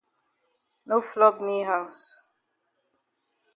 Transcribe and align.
No 0.91 0.97
flop 1.09 1.37
me 1.49 1.59
haus. 1.73 2.01